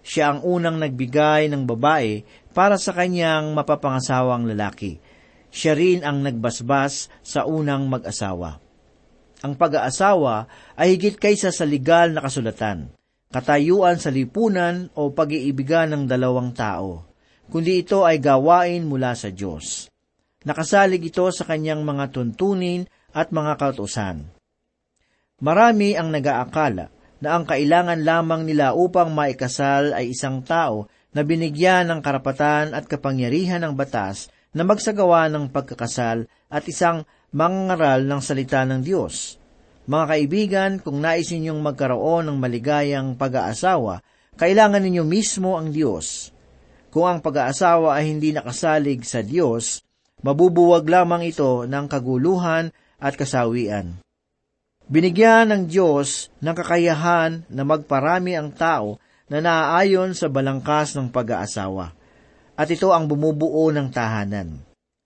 Siya 0.00 0.32
ang 0.32 0.40
unang 0.40 0.80
nagbigay 0.80 1.52
ng 1.52 1.68
babae 1.68 2.24
para 2.56 2.80
sa 2.80 2.96
kanyang 2.96 3.52
mapapangasawang 3.52 4.48
lalaki. 4.48 4.96
Siya 5.52 5.76
rin 5.76 6.00
ang 6.00 6.24
nagbasbas 6.24 7.12
sa 7.20 7.44
unang 7.44 7.92
mag-asawa. 7.92 8.63
Ang 9.44 9.60
pag-aasawa 9.60 10.48
ay 10.80 10.96
higit 10.96 11.20
kaysa 11.20 11.52
sa 11.52 11.68
legal 11.68 12.16
na 12.16 12.24
kasulatan, 12.24 12.88
katayuan 13.28 14.00
sa 14.00 14.08
lipunan 14.08 14.88
o 14.96 15.12
pag-iibigan 15.12 15.92
ng 15.92 16.02
dalawang 16.08 16.56
tao 16.56 17.14
kundi 17.48 17.84
ito 17.84 18.04
ay 18.04 18.20
gawain 18.20 18.84
mula 18.86 19.12
sa 19.12 19.28
Diyos. 19.28 19.88
Nakasalig 20.44 21.00
ito 21.08 21.24
sa 21.32 21.44
kanyang 21.48 21.84
mga 21.84 22.12
tuntunin 22.12 22.84
at 23.16 23.32
mga 23.32 23.56
kautusan. 23.56 24.28
Marami 25.40 25.96
ang 25.96 26.12
nagaakala 26.12 26.92
na 27.20 27.28
ang 27.32 27.44
kailangan 27.48 28.04
lamang 28.04 28.44
nila 28.44 28.76
upang 28.76 29.12
maikasal 29.12 29.96
ay 29.96 30.12
isang 30.12 30.44
tao 30.44 30.88
na 31.16 31.24
binigyan 31.24 31.88
ng 31.88 32.00
karapatan 32.04 32.76
at 32.76 32.84
kapangyarihan 32.84 33.62
ng 33.64 33.72
batas 33.72 34.28
na 34.52 34.62
magsagawa 34.66 35.30
ng 35.32 35.48
pagkakasal 35.48 36.28
at 36.52 36.64
isang 36.68 37.08
mangaral 37.34 38.06
ng 38.06 38.20
salita 38.22 38.62
ng 38.62 38.80
Diyos. 38.80 39.36
Mga 39.90 40.04
kaibigan, 40.06 40.72
kung 40.78 41.02
nais 41.02 41.28
ninyong 41.28 41.60
magkaroon 41.60 42.30
ng 42.30 42.38
maligayang 42.38 43.18
pag-aasawa, 43.18 44.00
kailangan 44.38 44.80
ninyo 44.80 45.02
mismo 45.02 45.58
ang 45.58 45.74
Diyos. 45.74 46.30
Kung 46.94 47.10
ang 47.10 47.18
pag-aasawa 47.18 47.98
ay 47.98 48.14
hindi 48.14 48.30
nakasalig 48.30 49.02
sa 49.02 49.20
Diyos, 49.20 49.82
mabubuwag 50.22 50.86
lamang 50.86 51.26
ito 51.26 51.66
ng 51.66 51.84
kaguluhan 51.90 52.70
at 53.02 53.12
kasawian. 53.18 53.98
Binigyan 54.86 55.50
ng 55.50 55.62
Diyos 55.66 56.30
ng 56.38 56.54
kakayahan 56.54 57.44
na 57.50 57.62
magparami 57.66 58.38
ang 58.38 58.54
tao 58.54 59.02
na 59.26 59.42
naaayon 59.42 60.14
sa 60.14 60.30
balangkas 60.30 60.94
ng 60.94 61.10
pag-aasawa. 61.10 61.92
at 62.54 62.70
ito 62.70 62.94
ang 62.94 63.10
bumubuo 63.10 63.74
ng 63.74 63.90
tahanan. 63.90 64.62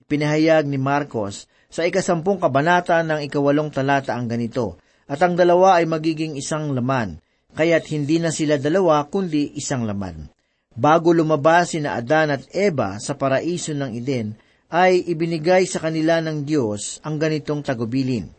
Pinahayag 0.08 0.64
ni 0.64 0.80
Marcos 0.80 1.44
sa 1.68 1.84
ikasampung 1.84 2.40
kabanata 2.40 3.04
ng 3.04 3.28
ikawalong 3.28 3.68
talata 3.68 4.16
ang 4.16 4.24
ganito, 4.24 4.80
at 5.04 5.20
ang 5.20 5.36
dalawa 5.36 5.76
ay 5.76 5.84
magiging 5.84 6.32
isang 6.32 6.72
laman, 6.72 7.20
kaya't 7.52 7.84
hindi 7.92 8.16
na 8.16 8.32
sila 8.32 8.56
dalawa 8.56 9.04
kundi 9.04 9.52
isang 9.52 9.84
laman. 9.84 10.32
Bago 10.72 11.12
lumabas 11.12 11.76
sina 11.76 11.92
Adan 11.92 12.32
at 12.32 12.48
Eva 12.56 12.96
sa 12.96 13.20
paraiso 13.20 13.76
ng 13.76 13.92
Eden, 14.00 14.32
ay 14.72 15.04
ibinigay 15.04 15.68
sa 15.68 15.76
kanila 15.76 16.24
ng 16.24 16.48
Diyos 16.48 17.04
ang 17.04 17.20
ganitong 17.20 17.60
tagubilin. 17.60 18.32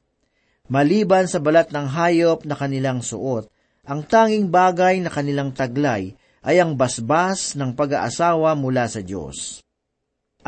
Maliban 0.73 1.29
sa 1.29 1.37
balat 1.37 1.69
ng 1.69 1.85
hayop 1.85 2.49
na 2.49 2.57
kanilang 2.57 3.05
suot, 3.05 3.45
ang 3.85 4.05
tanging 4.09 4.49
bagay 4.49 5.01
na 5.05 5.13
kanilang 5.13 5.53
taglay 5.53 6.17
ay 6.41 6.57
ang 6.57 6.73
basbas 6.73 7.53
ng 7.53 7.77
pag-aasawa 7.77 8.57
mula 8.57 8.89
sa 8.89 9.05
Diyos. 9.05 9.61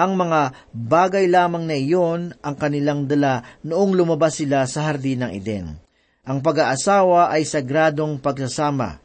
Ang 0.01 0.17
mga 0.17 0.57
bagay 0.73 1.29
lamang 1.29 1.69
na 1.69 1.77
iyon 1.77 2.33
ang 2.41 2.57
kanilang 2.57 3.05
dala 3.05 3.45
noong 3.61 3.93
lumabas 3.93 4.41
sila 4.41 4.65
sa 4.65 4.89
hardin 4.89 5.21
ng 5.21 5.31
Eden. 5.37 5.77
Ang 6.25 6.41
pag-aasawa 6.41 7.29
ay 7.29 7.45
sagradong 7.45 8.17
pagsasama. 8.17 8.97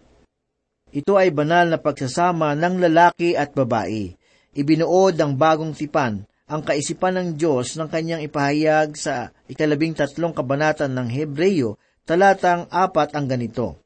Ito 0.96 1.20
ay 1.20 1.36
banal 1.36 1.68
na 1.68 1.76
pagsasama 1.76 2.56
ng 2.56 2.80
lalaki 2.88 3.36
at 3.36 3.52
babae. 3.52 4.16
Ibinuod 4.56 5.20
ng 5.20 5.36
bagong 5.36 5.76
tipan 5.76 6.24
ang 6.48 6.64
kaisipan 6.64 7.20
ng 7.20 7.28
Diyos 7.36 7.76
ng 7.76 7.92
kanyang 7.92 8.24
ipahayag 8.24 8.96
sa 8.96 9.36
ikalabing 9.52 9.92
tatlong 9.92 10.32
kabanatan 10.32 10.96
ng 10.96 11.12
Hebreyo, 11.12 11.76
talatang 12.08 12.72
apat 12.72 13.12
ang 13.12 13.28
ganito. 13.28 13.76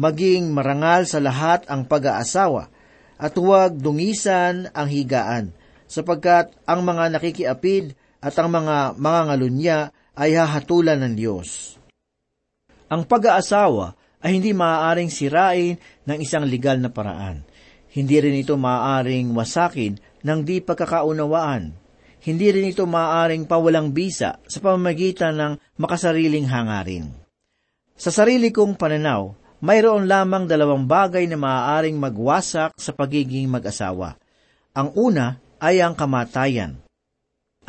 Maging 0.00 0.48
marangal 0.56 1.04
sa 1.04 1.20
lahat 1.20 1.68
ang 1.68 1.84
pag-aasawa, 1.84 2.72
at 3.20 3.36
huwag 3.36 3.76
dungisan 3.76 4.72
ang 4.72 4.88
higaan, 4.88 5.52
sapagkat 5.90 6.54
ang 6.62 6.86
mga 6.86 7.18
nakikiapid 7.18 7.98
at 8.22 8.30
ang 8.38 8.54
mga 8.54 8.94
mga 8.94 9.20
ngalunya 9.26 9.78
ay 10.14 10.38
hahatulan 10.38 11.02
ng 11.02 11.14
Diyos. 11.18 11.74
Ang 12.86 13.10
pag-aasawa 13.10 13.98
ay 14.22 14.38
hindi 14.38 14.54
maaaring 14.54 15.10
sirain 15.10 15.74
ng 16.06 16.18
isang 16.22 16.46
legal 16.46 16.78
na 16.78 16.94
paraan. 16.94 17.42
Hindi 17.90 18.22
rin 18.22 18.38
ito 18.38 18.54
maaaring 18.54 19.34
wasakin 19.34 19.98
ng 20.22 20.40
di 20.46 20.62
pagkakaunawaan. 20.62 21.74
Hindi 22.20 22.46
rin 22.52 22.70
ito 22.70 22.84
maaaring 22.84 23.48
pawalang 23.48 23.90
bisa 23.90 24.38
sa 24.44 24.58
pamamagitan 24.60 25.34
ng 25.34 25.52
makasariling 25.80 26.46
hangarin. 26.46 27.10
Sa 27.96 28.12
sarili 28.12 28.52
kong 28.52 28.76
pananaw, 28.76 29.32
mayroon 29.64 30.04
lamang 30.04 30.44
dalawang 30.44 30.84
bagay 30.84 31.24
na 31.24 31.40
maaaring 31.40 31.96
magwasak 31.96 32.76
sa 32.76 32.92
pagiging 32.92 33.48
mag-asawa. 33.48 34.20
Ang 34.76 34.88
una 34.94 35.40
ay 35.60 35.84
ang 35.84 35.94
kamatayan. 35.94 36.80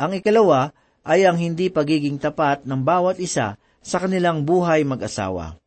Ang 0.00 0.18
ikalawa 0.18 0.72
ay 1.04 1.28
ang 1.28 1.36
hindi 1.36 1.68
pagiging 1.68 2.16
tapat 2.18 2.64
ng 2.64 2.80
bawat 2.80 3.20
isa 3.20 3.60
sa 3.84 3.96
kanilang 4.00 4.42
buhay 4.42 4.82
mag-asawa. 4.82 5.60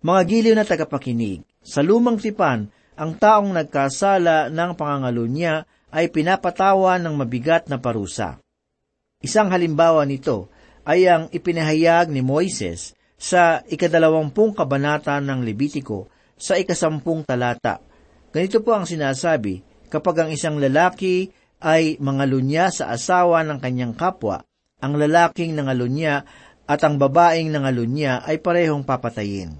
Mga 0.00 0.22
giliw 0.26 0.54
na 0.56 0.64
tagapakinig, 0.64 1.44
sa 1.60 1.82
lumang 1.82 2.16
tipan, 2.16 2.70
ang 2.96 3.12
taong 3.18 3.52
nagkasala 3.52 4.48
ng 4.48 4.70
pangangalo 4.78 5.28
niya 5.28 5.68
ay 5.92 6.08
pinapatawa 6.08 6.96
ng 6.96 7.12
mabigat 7.12 7.68
na 7.68 7.76
parusa. 7.76 8.40
Isang 9.20 9.52
halimbawa 9.52 10.06
nito 10.08 10.48
ay 10.86 11.10
ang 11.10 11.28
ipinahayag 11.34 12.08
ni 12.08 12.22
Moises 12.22 12.94
sa 13.16 13.64
ikadalawampung 13.66 14.54
kabanata 14.54 15.18
ng 15.18 15.42
Lebitiko 15.42 16.06
sa 16.36 16.54
ikasampung 16.60 17.24
talata. 17.24 17.82
Ganito 18.30 18.60
po 18.60 18.76
ang 18.76 18.84
sinasabi, 18.84 19.64
kapag 19.88 20.26
ang 20.26 20.30
isang 20.34 20.58
lalaki 20.60 21.30
ay 21.62 21.96
mangalunya 22.02 22.68
sa 22.68 22.92
asawa 22.92 23.42
ng 23.46 23.58
kanyang 23.58 23.94
kapwa, 23.96 24.44
ang 24.82 24.94
lalaking 25.00 25.56
nangalunya 25.56 26.22
at 26.66 26.80
ang 26.84 27.00
babaeng 27.00 27.48
nangalunya 27.48 28.20
ay 28.26 28.42
parehong 28.42 28.84
papatayin. 28.84 29.56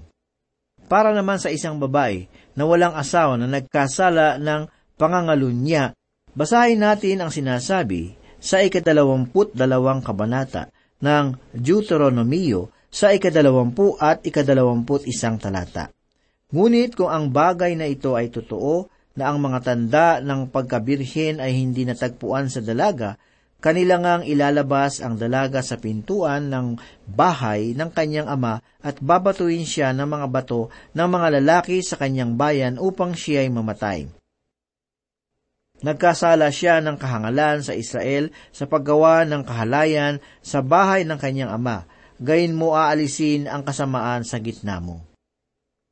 Para 0.87 1.11
naman 1.11 1.39
sa 1.41 1.51
isang 1.51 1.81
babae 1.81 2.31
na 2.55 2.63
walang 2.63 2.95
asawa 2.95 3.35
na 3.35 3.47
nagkasala 3.49 4.39
ng 4.39 4.95
pangangalunya, 4.95 5.91
basahin 6.31 6.79
natin 6.79 7.23
ang 7.23 7.31
sinasabi 7.33 8.15
sa 8.37 8.61
ikadalawamput 8.61 9.57
dalawang 9.57 9.99
kabanata 9.99 10.71
ng 11.01 11.37
Deuteronomio 11.53 12.71
sa 12.87 13.11
ikadalawampu 13.11 13.99
at 13.99 14.23
ikadalawamput 14.23 15.05
isang 15.05 15.37
talata. 15.37 15.91
Ngunit 16.47 16.95
kung 16.95 17.11
ang 17.11 17.27
bagay 17.27 17.75
na 17.75 17.85
ito 17.91 18.15
ay 18.15 18.31
totoo, 18.31 18.87
na 19.17 19.33
ang 19.33 19.41
mga 19.41 19.59
tanda 19.65 20.07
ng 20.21 20.53
pagkabirhen 20.53 21.41
ay 21.41 21.57
hindi 21.57 21.89
natagpuan 21.89 22.53
sa 22.53 22.61
dalaga, 22.61 23.17
kanila 23.57 23.97
ngang 23.97 24.23
ilalabas 24.29 25.01
ang 25.01 25.17
dalaga 25.17 25.65
sa 25.65 25.81
pintuan 25.81 26.53
ng 26.53 26.77
bahay 27.09 27.73
ng 27.73 27.89
kanyang 27.89 28.29
ama 28.29 28.61
at 28.77 29.01
babatuin 29.01 29.65
siya 29.65 29.89
ng 29.97 30.05
mga 30.05 30.27
bato 30.29 30.69
ng 30.93 31.07
mga 31.09 31.41
lalaki 31.41 31.81
sa 31.81 31.97
kanyang 31.97 32.37
bayan 32.37 32.77
upang 32.77 33.17
siya 33.17 33.41
ay 33.41 33.49
mamatay. 33.49 33.99
Nagkasala 35.77 36.49
siya 36.49 36.81
ng 36.81 36.97
kahangalan 36.97 37.61
sa 37.61 37.73
Israel 37.73 38.33
sa 38.49 38.65
paggawa 38.65 39.25
ng 39.25 39.45
kahalayan 39.45 40.17
sa 40.41 40.61
bahay 40.61 41.05
ng 41.05 41.17
kanyang 41.21 41.53
ama, 41.53 41.85
gayon 42.17 42.57
mo 42.57 42.73
aalisin 42.73 43.45
ang 43.45 43.61
kasamaan 43.61 44.25
sa 44.25 44.41
gitna 44.41 44.81
mo. 44.81 45.05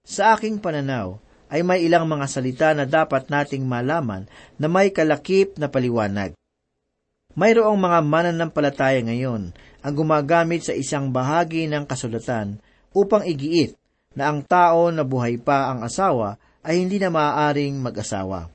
Sa 0.05 0.37
aking 0.37 0.61
pananaw, 0.61 1.21
ay 1.55 1.63
may 1.63 1.87
ilang 1.87 2.03
mga 2.03 2.27
salita 2.27 2.75
na 2.75 2.83
dapat 2.83 3.31
nating 3.31 3.63
malaman 3.63 4.27
na 4.59 4.67
may 4.67 4.91
kalakip 4.91 5.55
na 5.55 5.71
paliwanag. 5.71 6.35
Mayroong 7.31 7.79
mga 7.79 7.99
mananampalataya 8.03 8.99
ngayon 8.99 9.55
ang 9.79 9.93
gumagamit 9.95 10.67
sa 10.67 10.75
isang 10.75 11.15
bahagi 11.15 11.71
ng 11.71 11.87
kasulatan 11.87 12.59
upang 12.91 13.23
igiit 13.23 13.79
na 14.11 14.27
ang 14.27 14.43
tao 14.43 14.91
na 14.91 15.07
buhay 15.07 15.39
pa 15.39 15.71
ang 15.71 15.87
asawa 15.87 16.35
ay 16.59 16.83
hindi 16.83 16.99
na 16.99 17.07
maaaring 17.07 17.79
mag-asawa. 17.79 18.51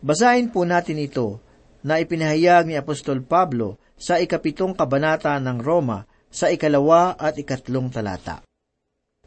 Basahin 0.00 0.48
po 0.48 0.64
natin 0.64 1.04
ito 1.04 1.44
na 1.84 2.00
ipinahayag 2.00 2.72
ni 2.72 2.74
Apostol 2.80 3.20
Pablo 3.20 3.76
sa 4.00 4.16
ikapitong 4.16 4.72
kabanata 4.72 5.36
ng 5.36 5.60
Roma 5.60 6.08
sa 6.32 6.48
ikalawa 6.48 7.20
at 7.20 7.36
ikatlong 7.36 7.92
talata. 7.92 8.40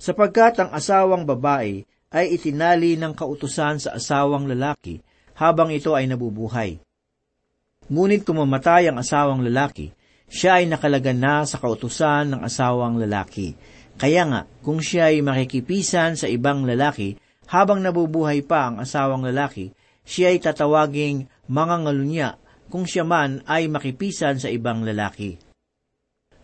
Sapagkat 0.02 0.58
ang 0.58 0.70
asawang 0.74 1.30
babae 1.30 1.86
ay 2.12 2.36
itinali 2.36 3.00
ng 3.00 3.16
kautusan 3.16 3.80
sa 3.80 3.96
asawang 3.96 4.46
lalaki 4.46 5.00
habang 5.40 5.72
ito 5.72 5.96
ay 5.96 6.06
nabubuhay 6.12 6.78
Ngunit 7.92 8.24
kung 8.24 8.40
mamatay 8.40 8.88
ang 8.88 9.04
asawang 9.04 9.44
lalaki, 9.44 9.92
siya 10.32 10.64
ay 10.64 10.66
nakalagan 10.72 11.20
na 11.20 11.44
sa 11.44 11.60
kautusan 11.60 12.32
ng 12.32 12.42
asawang 12.48 12.96
lalaki. 12.96 13.60
Kaya 14.00 14.24
nga, 14.32 14.42
kung 14.64 14.80
siya 14.80 15.12
ay 15.12 15.20
makikipisan 15.20 16.16
sa 16.16 16.32
ibang 16.32 16.64
lalaki, 16.64 17.20
habang 17.52 17.84
nabubuhay 17.84 18.48
pa 18.48 18.72
ang 18.72 18.80
asawang 18.80 19.28
lalaki, 19.28 19.76
siya 20.08 20.32
ay 20.32 20.40
tatawaging 20.40 21.28
mga 21.52 21.76
ngalunya 21.84 22.30
kung 22.72 22.88
siya 22.88 23.04
man 23.04 23.44
ay 23.44 23.68
makipisan 23.68 24.40
sa 24.40 24.48
ibang 24.48 24.88
lalaki. 24.88 25.36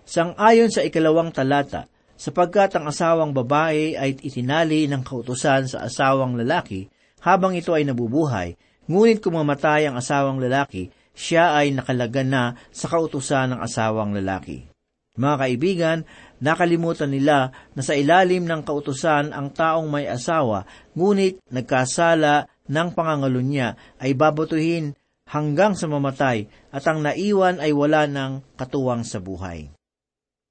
Sang-ayon 0.04 0.68
sa 0.68 0.84
ikalawang 0.84 1.32
talata, 1.32 1.88
sapagkat 2.18 2.74
ang 2.76 2.90
asawang 2.90 3.32
babae 3.32 3.94
ay 3.94 4.18
itinali 4.20 4.90
ng 4.90 5.06
kautusan 5.06 5.70
sa 5.70 5.86
asawang 5.86 6.34
lalaki 6.36 6.90
habang 7.22 7.54
ito 7.54 7.72
ay 7.78 7.86
nabubuhay, 7.86 8.58
ngunit 8.90 9.22
kung 9.22 9.38
mamatay 9.38 9.86
ang 9.86 9.96
asawang 10.02 10.42
lalaki, 10.42 10.90
siya 11.18 11.58
ay 11.58 11.74
nakalagan 11.74 12.30
na 12.30 12.44
sa 12.74 12.90
kautusan 12.90 13.54
ng 13.54 13.60
asawang 13.62 14.14
lalaki. 14.18 14.66
Mga 15.18 15.36
kaibigan, 15.42 15.98
nakalimutan 16.38 17.10
nila 17.10 17.50
na 17.74 17.82
sa 17.82 17.98
ilalim 17.98 18.46
ng 18.46 18.62
kautusan 18.62 19.34
ang 19.34 19.50
taong 19.50 19.90
may 19.90 20.06
asawa, 20.06 20.70
ngunit 20.94 21.42
nagkasala 21.50 22.46
ng 22.70 22.88
pangangalo 22.94 23.42
niya 23.42 23.74
ay 23.98 24.14
babatuhin 24.14 24.94
hanggang 25.26 25.74
sa 25.74 25.90
mamatay 25.90 26.46
at 26.70 26.86
ang 26.86 27.02
naiwan 27.02 27.58
ay 27.58 27.74
wala 27.74 28.06
ng 28.06 28.46
katuwang 28.56 29.02
sa 29.02 29.18
buhay. 29.18 29.77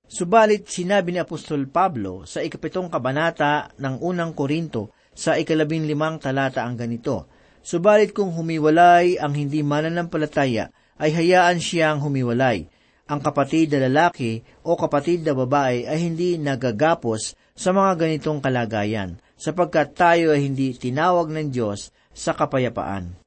Subalit 0.07 0.71
sinabi 0.71 1.11
ni 1.11 1.19
Apostol 1.19 1.67
Pablo 1.67 2.23
sa 2.31 2.39
ikapitong 2.39 2.87
kabanata 2.87 3.75
ng 3.75 3.99
unang 4.07 4.39
Korinto 4.39 4.95
sa 5.11 5.35
ikalabing 5.35 5.83
limang 5.83 6.23
talata 6.23 6.63
ang 6.63 6.79
ganito, 6.79 7.27
Subalit 7.67 8.15
kung 8.15 8.31
humiwalay 8.31 9.19
ang 9.19 9.35
hindi 9.35 9.67
mananampalataya, 9.67 10.71
ay 11.03 11.11
hayaan 11.11 11.59
siyang 11.59 11.99
humiwalay. 11.99 12.71
Ang 13.11 13.19
kapatid 13.19 13.75
na 13.75 13.91
lalaki 13.91 14.47
o 14.63 14.79
kapatid 14.79 15.27
na 15.27 15.35
babae 15.35 15.83
ay 15.83 15.99
hindi 15.99 16.39
nagagapos 16.39 17.35
sa 17.59 17.75
mga 17.75 18.07
ganitong 18.07 18.39
kalagayan, 18.39 19.19
sapagkat 19.35 19.99
tayo 19.99 20.31
ay 20.31 20.47
hindi 20.47 20.79
tinawag 20.79 21.27
ng 21.35 21.51
Diyos 21.51 21.91
sa 22.15 22.39
kapayapaan. 22.39 23.19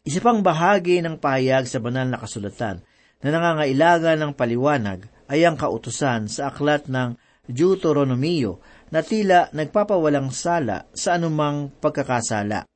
Isa 0.00 0.24
pang 0.24 0.40
bahagi 0.40 1.04
ng 1.04 1.20
pahayag 1.20 1.68
sa 1.68 1.76
banal 1.84 2.08
na 2.08 2.16
kasulatan 2.16 2.80
na 3.20 3.28
nangangailangan 3.28 4.16
ng 4.16 4.32
paliwanag 4.32 5.04
ay 5.30 5.46
ang 5.46 5.54
kautusan 5.54 6.26
sa 6.26 6.50
aklat 6.50 6.90
ng 6.90 7.14
Deuteronomio 7.46 8.58
na 8.90 9.06
tila 9.06 9.46
nagpapawalang 9.54 10.34
sala 10.34 10.90
sa 10.90 11.14
anumang 11.14 11.70
pagkakasala. 11.78 12.66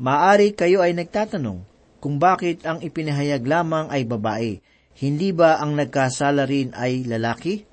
Maari 0.00 0.56
kayo 0.56 0.80
ay 0.80 0.96
nagtatanong, 0.96 1.60
kung 2.00 2.16
bakit 2.16 2.64
ang 2.64 2.80
ipinahayag 2.80 3.44
lamang 3.44 3.88
ay 3.92 4.08
babae. 4.08 4.60
Hindi 4.96 5.32
ba 5.36 5.60
ang 5.60 5.76
nagkasala 5.76 6.48
rin 6.48 6.72
ay 6.72 7.04
lalaki? 7.04 7.68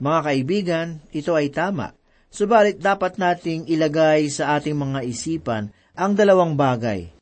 Mga 0.00 0.20
kaibigan, 0.24 0.88
ito 1.12 1.36
ay 1.36 1.52
tama. 1.52 1.92
Subalit 2.32 2.80
dapat 2.80 3.20
nating 3.20 3.68
ilagay 3.68 4.32
sa 4.32 4.56
ating 4.56 4.76
mga 4.76 5.04
isipan 5.04 5.68
ang 5.92 6.16
dalawang 6.16 6.56
bagay. 6.56 7.12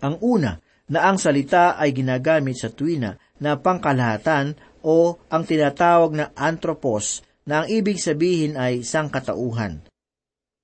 Ang 0.00 0.16
una, 0.24 0.56
na 0.88 1.04
ang 1.04 1.20
salita 1.20 1.76
ay 1.76 1.92
ginagamit 1.92 2.56
sa 2.56 2.72
tuwina 2.72 3.20
na 3.38 3.58
pangkalahatan 3.58 4.58
o 4.82 5.18
ang 5.30 5.42
tinatawag 5.42 6.14
na 6.14 6.26
anthropos 6.38 7.22
na 7.48 7.64
ang 7.64 7.66
ibig 7.72 7.98
sabihin 7.98 8.54
ay 8.54 8.84
sangkatauhan. 8.84 9.82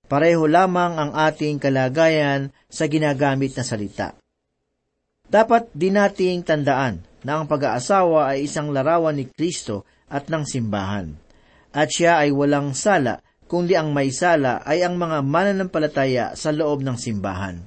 Pareho 0.04 0.44
lamang 0.44 1.00
ang 1.00 1.12
ating 1.16 1.56
kalagayan 1.56 2.52
sa 2.68 2.84
ginagamit 2.84 3.56
na 3.56 3.64
salita. 3.64 4.12
Dapat 5.24 5.72
din 5.72 5.96
nating 5.96 6.44
tandaan 6.44 7.00
na 7.24 7.40
ang 7.40 7.48
pag-aasawa 7.48 8.36
ay 8.36 8.44
isang 8.44 8.68
larawan 8.68 9.16
ni 9.16 9.24
Kristo 9.32 9.88
at 10.12 10.28
ng 10.28 10.44
simbahan. 10.44 11.16
At 11.72 11.88
siya 11.88 12.20
ay 12.20 12.30
walang 12.36 12.76
sala, 12.76 13.24
kundi 13.48 13.72
ang 13.74 13.96
may 13.96 14.12
sala 14.12 14.60
ay 14.62 14.84
ang 14.84 15.00
mga 15.00 15.24
mananampalataya 15.24 16.36
sa 16.36 16.52
loob 16.52 16.84
ng 16.84 17.00
simbahan. 17.00 17.64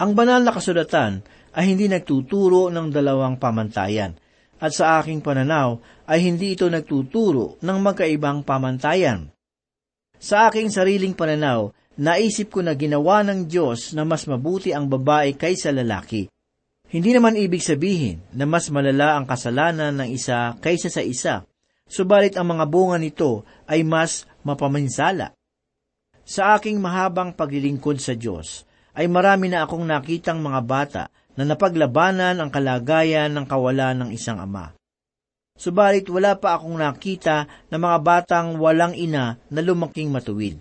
Ang 0.00 0.16
banal 0.16 0.40
na 0.40 0.54
kasulatan 0.54 1.20
ay 1.54 1.74
hindi 1.74 1.90
nagtuturo 1.90 2.70
ng 2.70 2.88
dalawang 2.94 3.36
pamantayan, 3.38 4.14
at 4.60 4.72
sa 4.76 5.00
aking 5.00 5.24
pananaw 5.24 5.80
ay 6.06 6.22
hindi 6.22 6.54
ito 6.54 6.68
nagtuturo 6.68 7.58
ng 7.64 7.78
magkaibang 7.80 8.44
pamantayan. 8.44 9.32
Sa 10.20 10.52
aking 10.52 10.68
sariling 10.68 11.16
pananaw, 11.16 11.72
naisip 11.96 12.52
ko 12.52 12.60
na 12.60 12.76
ginawa 12.76 13.24
ng 13.24 13.48
Diyos 13.48 13.96
na 13.96 14.04
mas 14.04 14.28
mabuti 14.28 14.70
ang 14.70 14.86
babae 14.86 15.32
kaysa 15.34 15.72
lalaki. 15.72 16.28
Hindi 16.90 17.10
naman 17.14 17.38
ibig 17.38 17.62
sabihin 17.62 18.20
na 18.34 18.44
mas 18.44 18.68
malala 18.68 19.16
ang 19.16 19.24
kasalanan 19.24 19.94
ng 19.94 20.08
isa 20.10 20.58
kaysa 20.58 20.90
sa 20.90 21.00
isa, 21.00 21.46
subalit 21.86 22.34
ang 22.34 22.50
mga 22.50 22.66
bunga 22.66 22.98
nito 22.98 23.46
ay 23.64 23.86
mas 23.86 24.26
mapaminsala. 24.42 25.32
Sa 26.26 26.54
aking 26.58 26.78
mahabang 26.78 27.34
paglilingkod 27.34 27.98
sa 27.98 28.14
Diyos, 28.14 28.66
ay 28.94 29.06
marami 29.06 29.48
na 29.48 29.64
akong 29.64 29.86
nakitang 29.86 30.42
mga 30.42 30.60
bata 30.66 31.02
na 31.40 31.48
napaglabanan 31.48 32.36
ang 32.36 32.52
kalagayan 32.52 33.32
ng 33.32 33.48
kawalan 33.48 34.04
ng 34.04 34.10
isang 34.12 34.36
ama. 34.36 34.76
Subalit 35.56 36.04
wala 36.12 36.36
pa 36.36 36.60
akong 36.60 36.76
nakita 36.76 37.48
na 37.72 37.76
mga 37.80 37.98
batang 38.04 38.60
walang 38.60 38.92
ina 38.92 39.40
na 39.48 39.60
lumaking 39.64 40.12
matuwid. 40.12 40.60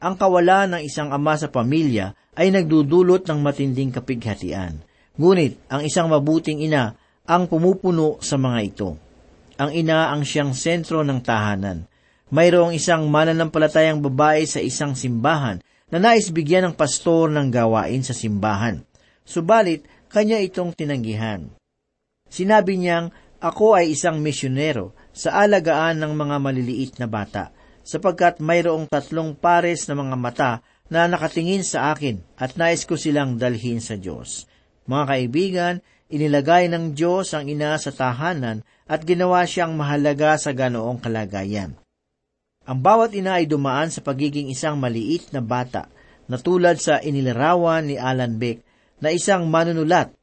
Ang 0.00 0.16
kawalan 0.16 0.80
ng 0.80 0.82
isang 0.88 1.12
ama 1.12 1.36
sa 1.36 1.52
pamilya 1.52 2.16
ay 2.32 2.48
nagdudulot 2.48 3.28
ng 3.28 3.38
matinding 3.44 3.92
kapighatian. 3.92 4.80
Ngunit 5.20 5.60
ang 5.68 5.84
isang 5.84 6.08
mabuting 6.08 6.64
ina 6.64 6.96
ang 7.28 7.44
pumupuno 7.44 8.16
sa 8.24 8.40
mga 8.40 8.58
ito. 8.64 8.96
Ang 9.60 9.76
ina 9.76 10.08
ang 10.08 10.24
siyang 10.24 10.56
sentro 10.56 11.04
ng 11.04 11.20
tahanan. 11.20 11.84
Mayroong 12.32 12.72
isang 12.72 13.12
mananampalatayang 13.12 14.00
babae 14.00 14.48
sa 14.48 14.64
isang 14.64 14.96
simbahan 14.96 15.60
na 15.92 16.00
nais 16.00 16.32
bigyan 16.32 16.72
ng 16.72 16.74
pastor 16.80 17.28
ng 17.28 17.52
gawain 17.52 18.00
sa 18.00 18.16
simbahan. 18.16 18.80
Subalit, 19.22 19.86
kanya 20.12 20.38
itong 20.42 20.76
tinanggihan. 20.76 21.48
Sinabi 22.28 22.76
niyang 22.76 23.12
ako 23.42 23.74
ay 23.74 23.92
isang 23.92 24.22
misyonero 24.22 24.94
sa 25.10 25.42
alagaan 25.42 25.98
ng 25.98 26.12
mga 26.14 26.36
maliliit 26.38 26.94
na 27.02 27.10
bata, 27.10 27.50
sapagkat 27.82 28.38
mayroong 28.38 28.86
tatlong 28.86 29.34
pares 29.34 29.90
na 29.90 29.98
mga 29.98 30.16
mata 30.16 30.52
na 30.86 31.10
nakatingin 31.10 31.66
sa 31.66 31.90
akin 31.90 32.22
at 32.38 32.54
nais 32.54 32.86
ko 32.86 32.94
silang 32.94 33.40
dalhin 33.40 33.82
sa 33.82 33.98
Diyos. 33.98 34.46
Mga 34.86 35.04
kaibigan, 35.08 35.74
inilagay 36.12 36.70
ng 36.70 36.94
Diyos 36.94 37.34
ang 37.34 37.50
ina 37.50 37.74
sa 37.80 37.90
tahanan 37.90 38.62
at 38.86 39.02
ginawa 39.02 39.42
siyang 39.42 39.74
mahalaga 39.74 40.36
sa 40.36 40.52
ganoong 40.52 41.00
kalagayan. 41.00 41.74
Ang 42.62 42.78
bawat 42.78 43.10
ina 43.18 43.42
ay 43.42 43.50
dumaan 43.50 43.90
sa 43.90 44.04
pagiging 44.06 44.46
isang 44.52 44.78
maliit 44.78 45.34
na 45.34 45.42
bata, 45.42 45.90
na 46.30 46.38
tulad 46.38 46.78
sa 46.78 47.02
inilarawan 47.02 47.90
ni 47.90 47.98
Alan 47.98 48.38
Beck 48.38 48.62
na 49.02 49.10
isang 49.10 49.50
manunulat 49.50 50.14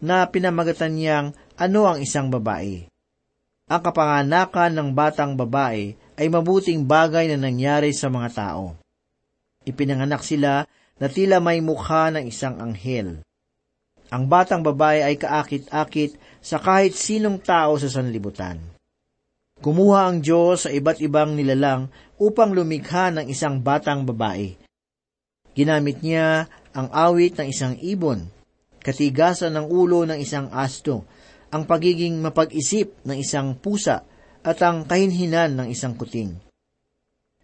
na 0.00 0.24
pinamagatan 0.26 0.96
niyang 0.96 1.26
ano 1.60 1.84
ang 1.84 2.00
isang 2.00 2.32
babae. 2.32 2.88
Ang 3.68 3.80
kapanganakan 3.84 4.72
ng 4.74 4.88
batang 4.96 5.36
babae 5.36 5.94
ay 6.18 6.26
mabuting 6.26 6.82
bagay 6.82 7.30
na 7.30 7.38
nangyari 7.38 7.92
sa 7.94 8.08
mga 8.08 8.28
tao. 8.32 8.74
Ipinanganak 9.62 10.26
sila 10.26 10.66
na 10.98 11.06
tila 11.06 11.38
may 11.38 11.62
mukha 11.62 12.10
ng 12.10 12.26
isang 12.26 12.58
anghel. 12.58 13.22
Ang 14.12 14.28
batang 14.28 14.60
babae 14.60 15.06
ay 15.06 15.16
kaakit-akit 15.16 16.18
sa 16.42 16.60
kahit 16.60 16.92
sinong 16.92 17.40
tao 17.40 17.78
sa 17.80 17.88
sanlibutan. 17.88 18.60
Kumuha 19.62 20.10
ang 20.10 20.18
Diyos 20.18 20.66
sa 20.66 20.70
iba't 20.74 20.98
ibang 20.98 21.38
nilalang 21.38 21.86
upang 22.18 22.50
lumikha 22.50 23.14
ng 23.14 23.30
isang 23.30 23.62
batang 23.62 24.02
babae. 24.02 24.58
Ginamit 25.54 26.02
niya 26.02 26.50
ang 26.72 26.88
awit 26.92 27.36
ng 27.36 27.48
isang 27.48 27.74
ibon, 27.80 28.28
katigasan 28.80 29.54
ng 29.56 29.66
ulo 29.68 30.04
ng 30.08 30.18
isang 30.18 30.48
asto, 30.52 31.04
ang 31.52 31.68
pagiging 31.68 32.18
mapag-isip 32.24 33.04
ng 33.04 33.16
isang 33.20 33.54
pusa 33.60 34.02
at 34.42 34.58
ang 34.64 34.88
kahinhinan 34.88 35.52
ng 35.54 35.68
isang 35.68 35.94
kuting. 35.94 36.32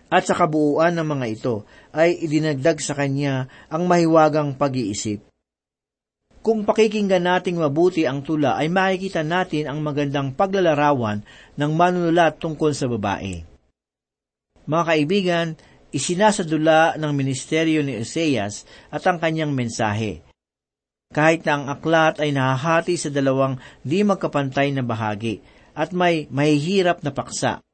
At 0.09 0.25
sa 0.25 0.33
kabuuan 0.33 0.97
ng 0.97 1.05
mga 1.05 1.27
ito 1.29 1.69
ay 1.93 2.17
idinagdag 2.17 2.81
sa 2.81 2.97
kanya 2.97 3.53
ang 3.69 3.85
mahiwagang 3.85 4.57
pag-iisip. 4.57 5.21
Kung 6.41 6.65
pakikinggan 6.65 7.29
nating 7.29 7.61
mabuti 7.61 8.09
ang 8.09 8.25
tula 8.25 8.57
ay 8.57 8.73
makikita 8.73 9.21
natin 9.21 9.69
ang 9.69 9.85
magandang 9.85 10.33
paglalarawan 10.33 11.21
ng 11.61 11.73
manunulat 11.77 12.41
tungkol 12.41 12.73
sa 12.73 12.89
babae. 12.89 13.45
Mga 14.65 14.85
kaibigan, 14.89 15.47
isinasadula 15.95 16.97
ng 17.01 17.13
ministeryo 17.13 17.81
ni 17.81 18.01
Oseas 18.01 18.69
at 18.93 19.05
ang 19.09 19.17
kanyang 19.17 19.53
mensahe 19.53 20.25
kahit 21.09 21.41
na 21.49 21.57
ang 21.57 21.65
aklat 21.73 22.21
ay 22.21 22.37
nahahati 22.37 23.01
sa 23.01 23.09
dalawang 23.09 23.57
di 23.81 24.05
magkapantay 24.05 24.77
na 24.77 24.85
bahagi 24.85 25.41
at 25.73 25.97
may 25.97 26.29
mahihirap 26.29 27.01
na 27.01 27.15
paksa. 27.15 27.65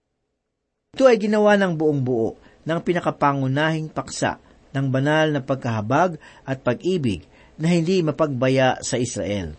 Ito 0.94 1.10
ay 1.10 1.18
ginawa 1.18 1.58
ng 1.58 1.74
buong 1.74 2.02
buo 2.06 2.38
ng 2.62 2.78
pinakapangunahing 2.78 3.90
paksa 3.90 4.38
ng 4.70 4.86
banal 4.86 5.34
na 5.34 5.40
pagkahabag 5.42 6.18
at 6.46 6.62
pag-ibig 6.62 7.26
na 7.58 7.74
hindi 7.74 8.02
mapagbaya 8.06 8.78
sa 8.86 8.98
Israel. 8.98 9.58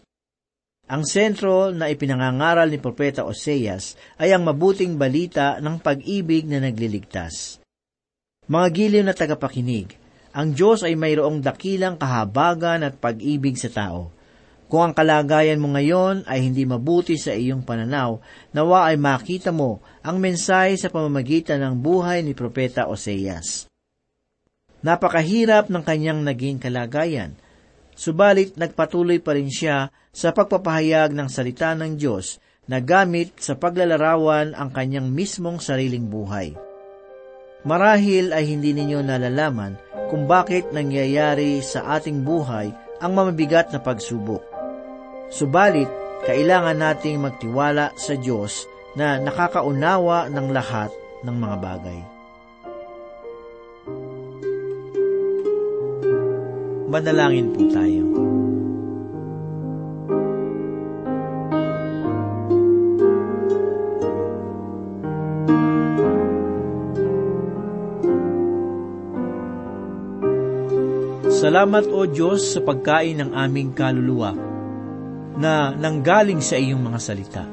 Ang 0.86 1.04
sentro 1.04 1.74
na 1.74 1.90
ipinangangaral 1.90 2.70
ni 2.70 2.78
Propeta 2.78 3.26
Oseas 3.26 3.98
ay 4.22 4.32
ang 4.32 4.46
mabuting 4.46 4.96
balita 4.96 5.58
ng 5.58 5.82
pag-ibig 5.82 6.46
na 6.46 6.62
nagliligtas. 6.62 7.65
Mga 8.46 8.68
giliw 8.78 9.02
na 9.02 9.18
tagapakinig, 9.18 9.98
ang 10.30 10.54
Diyos 10.54 10.86
ay 10.86 10.94
mayroong 10.94 11.42
dakilang 11.42 11.98
kahabagan 11.98 12.86
at 12.86 12.94
pag-ibig 13.02 13.58
sa 13.58 13.74
tao. 13.74 14.14
Kung 14.70 14.86
ang 14.86 14.94
kalagayan 14.94 15.58
mo 15.58 15.74
ngayon 15.74 16.30
ay 16.30 16.46
hindi 16.46 16.62
mabuti 16.62 17.18
sa 17.18 17.34
iyong 17.34 17.66
pananaw, 17.66 18.22
nawa 18.54 18.94
ay 18.94 19.02
makita 19.02 19.50
mo 19.50 19.82
ang 20.06 20.22
mensahe 20.22 20.78
sa 20.78 20.94
pamamagitan 20.94 21.58
ng 21.62 21.76
buhay 21.82 22.22
ni 22.22 22.38
Propeta 22.38 22.86
Oseas. 22.86 23.66
Napakahirap 24.86 25.74
ng 25.74 25.82
kanyang 25.82 26.22
naging 26.22 26.62
kalagayan, 26.62 27.34
subalit 27.98 28.54
nagpatuloy 28.62 29.18
pa 29.26 29.34
rin 29.34 29.50
siya 29.50 29.90
sa 30.14 30.30
pagpapahayag 30.30 31.18
ng 31.18 31.30
salita 31.34 31.74
ng 31.74 31.98
Diyos 31.98 32.38
na 32.70 32.78
gamit 32.78 33.34
sa 33.42 33.58
paglalarawan 33.58 34.54
ang 34.54 34.70
kanyang 34.70 35.10
mismong 35.10 35.58
sariling 35.58 36.06
buhay. 36.06 36.65
Marahil 37.66 38.30
ay 38.30 38.46
hindi 38.46 38.78
ninyo 38.78 39.02
nalalaman 39.02 39.74
kung 40.14 40.30
bakit 40.30 40.70
nangyayari 40.70 41.66
sa 41.66 41.98
ating 41.98 42.22
buhay 42.22 42.70
ang 43.02 43.12
mamabigat 43.18 43.74
na 43.74 43.82
pagsubok. 43.82 44.46
Subalit, 45.34 45.90
kailangan 46.30 46.78
nating 46.78 47.18
magtiwala 47.18 47.90
sa 47.98 48.14
Diyos 48.14 48.70
na 48.94 49.18
nakakaunawa 49.18 50.30
ng 50.30 50.48
lahat 50.54 50.94
ng 51.26 51.36
mga 51.36 51.58
bagay. 51.58 52.00
Manalangin 56.86 57.50
po 57.50 57.66
tayo. 57.74 58.04
Salamat 71.56 71.88
o 71.88 72.04
Diyos 72.04 72.52
sa 72.52 72.60
pagkain 72.60 73.16
ng 73.16 73.32
aming 73.32 73.72
kaluluwa 73.72 74.36
na 75.40 75.72
nanggaling 75.72 76.44
sa 76.44 76.60
iyong 76.60 76.84
mga 76.84 77.00
salita. 77.00 77.48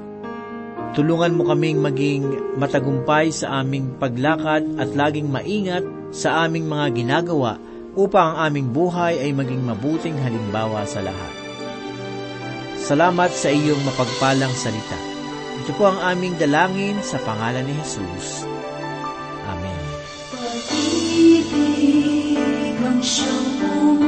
Tulungan 0.99 1.38
mo 1.38 1.47
kaming 1.47 1.79
maging 1.79 2.59
matagumpay 2.59 3.31
sa 3.31 3.62
aming 3.62 3.95
paglakad 4.03 4.75
at 4.75 4.91
laging 4.91 5.31
maingat 5.31 5.87
sa 6.11 6.43
aming 6.43 6.67
mga 6.67 6.99
ginagawa 6.99 7.62
upang 7.95 8.35
ang 8.35 8.51
aming 8.51 8.75
buhay 8.75 9.23
ay 9.23 9.31
maging 9.31 9.62
mabuting 9.62 10.19
halimbawa 10.19 10.83
sa 10.83 10.99
lahat. 10.99 11.33
Salamat 12.83 13.31
sa 13.31 13.55
iyong 13.55 13.87
mapagpalang 13.87 14.51
salita. 14.51 14.99
Ito 15.62 15.79
po 15.79 15.95
ang 15.95 16.03
aming 16.03 16.43
dalangin 16.43 16.99
sa 17.07 17.23
pangalan 17.23 17.71
ni 17.71 17.75
Jesus. 17.79 18.51
Amen. 19.47 19.79
Pag-ibig 20.35 21.91
ang 23.03 23.09
siyang 23.11 24.02